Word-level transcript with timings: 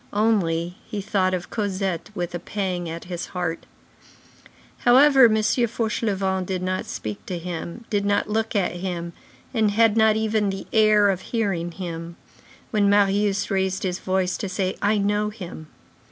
Only, 0.13 0.77
he 0.89 0.99
thought 0.99 1.35
of 1.35 1.51
Cosette 1.51 2.09
with 2.15 2.33
a 2.33 2.39
pang 2.39 2.89
at 2.89 3.03
his 3.03 3.27
heart. 3.37 3.67
However, 4.79 5.25
M. 5.25 5.35
Fauchelevent 5.37 6.47
did 6.47 6.63
not 6.63 6.87
speak 6.87 7.23
to 7.27 7.37
him, 7.37 7.85
did 7.91 8.03
not 8.03 8.27
look 8.27 8.55
at 8.55 8.77
him, 8.77 9.13
and 9.53 9.69
had 9.69 9.95
not 9.95 10.15
even 10.15 10.49
the 10.49 10.65
air 10.73 11.11
of 11.11 11.21
hearing 11.21 11.69
him, 11.73 12.15
when 12.71 12.89
Marius 12.89 13.51
raised 13.51 13.83
his 13.83 13.99
voice 13.99 14.37
to 14.37 14.49
say: 14.49 14.75
"I 14.81 14.97
know 14.97 15.29
him." 15.29 15.67